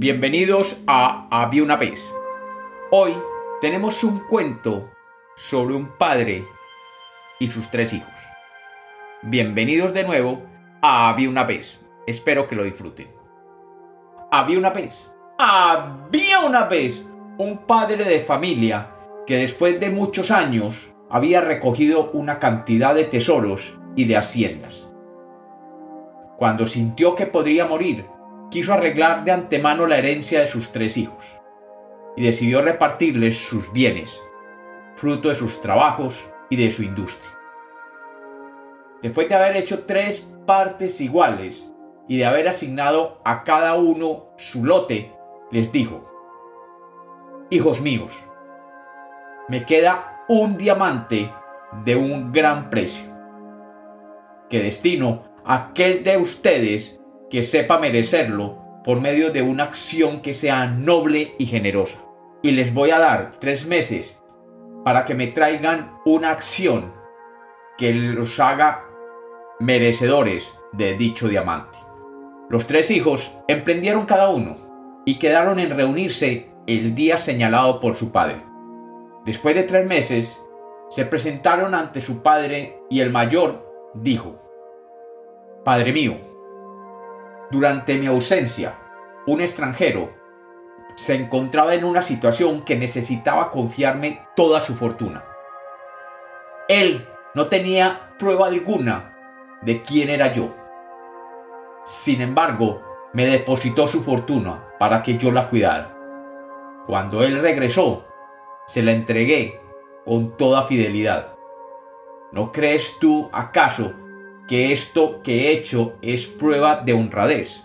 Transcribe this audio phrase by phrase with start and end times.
[0.00, 2.14] Bienvenidos a Había una vez.
[2.92, 3.14] Hoy
[3.60, 4.88] tenemos un cuento
[5.34, 6.44] sobre un padre
[7.40, 8.14] y sus tres hijos.
[9.22, 10.40] Bienvenidos de nuevo
[10.82, 11.84] a Había una vez.
[12.06, 13.08] Espero que lo disfruten.
[14.30, 15.12] Había una vez.
[15.36, 17.04] Había una vez
[17.36, 18.94] un padre de familia
[19.26, 24.86] que después de muchos años había recogido una cantidad de tesoros y de haciendas.
[26.36, 28.06] Cuando sintió que podría morir,
[28.50, 31.38] quiso arreglar de antemano la herencia de sus tres hijos
[32.16, 34.20] y decidió repartirles sus bienes,
[34.96, 37.32] fruto de sus trabajos y de su industria.
[39.02, 41.70] Después de haber hecho tres partes iguales
[42.08, 45.12] y de haber asignado a cada uno su lote,
[45.50, 46.04] les dijo,
[47.50, 48.12] Hijos míos,
[49.48, 51.32] me queda un diamante
[51.84, 53.04] de un gran precio,
[54.50, 56.97] que destino a aquel de ustedes
[57.30, 61.98] que sepa merecerlo por medio de una acción que sea noble y generosa.
[62.42, 64.22] Y les voy a dar tres meses
[64.84, 66.94] para que me traigan una acción
[67.76, 68.84] que los haga
[69.60, 71.78] merecedores de dicho diamante.
[72.48, 78.12] Los tres hijos emprendieron cada uno y quedaron en reunirse el día señalado por su
[78.12, 78.42] padre.
[79.24, 80.40] Después de tres meses,
[80.90, 84.40] se presentaron ante su padre y el mayor dijo,
[85.64, 86.27] Padre mío,
[87.50, 88.78] durante mi ausencia,
[89.26, 90.14] un extranjero
[90.94, 95.24] se encontraba en una situación que necesitaba confiarme toda su fortuna.
[96.68, 99.16] Él no tenía prueba alguna
[99.62, 100.54] de quién era yo.
[101.84, 102.82] Sin embargo,
[103.12, 105.94] me depositó su fortuna para que yo la cuidara.
[106.86, 108.06] Cuando él regresó,
[108.66, 109.60] se la entregué
[110.04, 111.34] con toda fidelidad.
[112.32, 113.94] ¿No crees tú acaso
[114.48, 117.62] que esto que he hecho es prueba de honradez.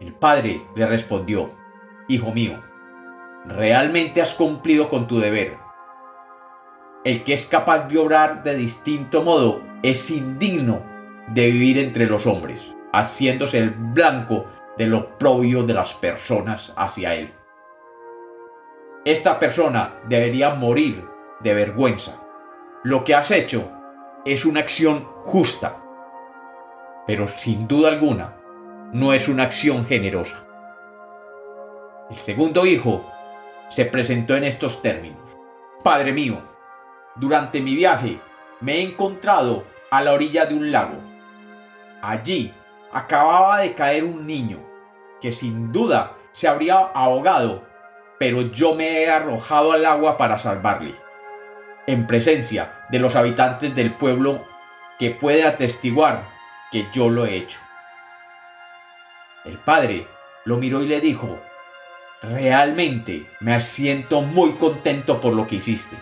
[0.00, 1.54] El padre le respondió,
[2.08, 2.60] Hijo mío,
[3.46, 5.56] realmente has cumplido con tu deber.
[7.04, 10.82] El que es capaz de obrar de distinto modo es indigno
[11.28, 17.14] de vivir entre los hombres, haciéndose el blanco de lo propio de las personas hacia
[17.14, 17.32] él.
[19.04, 21.06] Esta persona debería morir
[21.40, 22.20] de vergüenza.
[22.82, 23.70] Lo que has hecho
[24.24, 25.82] es una acción justa,
[27.06, 28.36] pero sin duda alguna
[28.92, 30.44] no es una acción generosa.
[32.10, 33.10] El segundo hijo
[33.70, 35.22] se presentó en estos términos.
[35.82, 36.38] Padre mío,
[37.16, 38.20] durante mi viaje
[38.60, 40.98] me he encontrado a la orilla de un lago.
[42.02, 42.52] Allí
[42.92, 44.58] acababa de caer un niño
[45.20, 47.64] que sin duda se habría ahogado,
[48.18, 50.94] pero yo me he arrojado al agua para salvarle
[51.92, 54.44] en presencia de los habitantes del pueblo
[54.98, 56.22] que puede atestiguar
[56.70, 57.58] que yo lo he hecho.
[59.44, 60.06] El padre
[60.44, 61.40] lo miró y le dijo,
[62.22, 65.96] realmente me siento muy contento por lo que hiciste,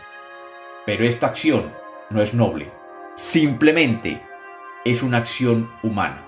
[0.84, 1.72] pero esta acción
[2.10, 2.70] no es noble,
[3.14, 4.22] simplemente
[4.84, 6.24] es una acción humana.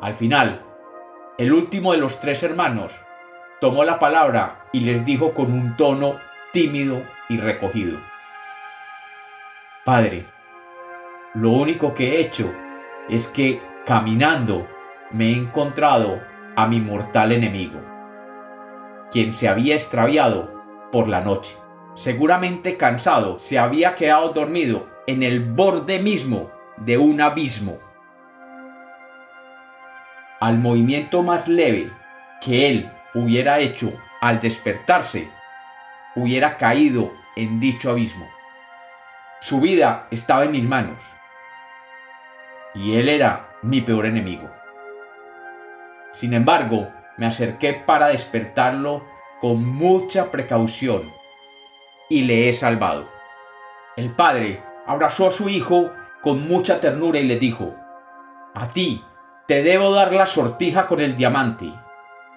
[0.00, 0.64] Al final,
[1.36, 2.94] el último de los tres hermanos
[3.60, 7.98] tomó la palabra y les dijo con un tono tímido y recogido.
[9.84, 10.26] Padre,
[11.34, 12.52] lo único que he hecho
[13.08, 14.66] es que caminando
[15.10, 16.20] me he encontrado
[16.56, 17.80] a mi mortal enemigo,
[19.10, 20.52] quien se había extraviado
[20.90, 21.56] por la noche.
[21.94, 27.78] Seguramente cansado, se había quedado dormido en el borde mismo de un abismo.
[30.40, 31.90] Al movimiento más leve
[32.40, 35.30] que él hubiera hecho al despertarse,
[36.14, 38.26] hubiera caído en dicho abismo.
[39.40, 41.02] Su vida estaba en mis manos
[42.74, 44.50] y él era mi peor enemigo.
[46.12, 49.04] Sin embargo, me acerqué para despertarlo
[49.40, 51.12] con mucha precaución
[52.08, 53.08] y le he salvado.
[53.96, 55.92] El padre abrazó a su hijo
[56.22, 57.74] con mucha ternura y le dijo,
[58.54, 59.04] A ti
[59.46, 61.72] te debo dar la sortija con el diamante,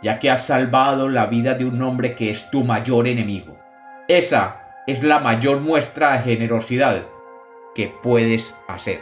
[0.02, 3.58] ya que has salvado la vida de un hombre que es tu mayor enemigo.
[4.08, 7.06] Esa es la mayor muestra de generosidad
[7.76, 9.02] que puedes hacer.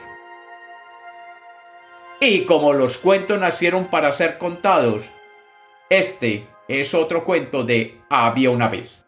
[2.19, 5.10] Y como los cuentos nacieron para ser contados,
[5.90, 9.04] este es otro cuento de Había una vez.